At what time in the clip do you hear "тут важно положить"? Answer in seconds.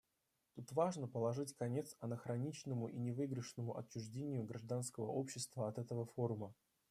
0.55-1.53